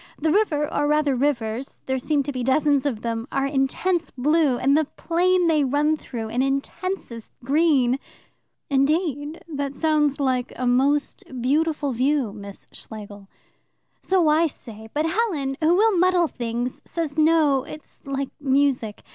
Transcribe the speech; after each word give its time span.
The 0.17 0.31
river, 0.31 0.67
or 0.73 0.87
rather 0.87 1.15
rivers 1.15 1.81
there 1.85 1.99
seem 1.99 2.23
to 2.23 2.31
be 2.31 2.41
dozens 2.43 2.87
of 2.87 3.01
them 3.03 3.27
are 3.31 3.45
intense 3.45 4.09
blue, 4.09 4.57
and 4.57 4.75
the 4.75 4.85
plain 4.85 5.45
they 5.45 5.63
run 5.63 5.95
through 5.95 6.29
an 6.29 6.41
intensest 6.41 7.31
green." 7.45 7.99
"Indeed! 8.67 9.43
That 9.47 9.75
sounds 9.75 10.19
like 10.19 10.53
a 10.55 10.65
most 10.65 11.23
beautiful 11.39 11.91
view, 11.91 12.33
Miss 12.33 12.65
Schlegel." 12.71 13.29
"So 14.01 14.27
I 14.27 14.47
say, 14.47 14.87
but 14.91 15.05
Helen, 15.05 15.55
who 15.61 15.75
will 15.75 15.95
muddle 15.99 16.27
things, 16.27 16.81
says 16.83 17.15
no, 17.15 17.61
it's 17.65 18.01
like 18.07 18.29
music. 18.41 19.03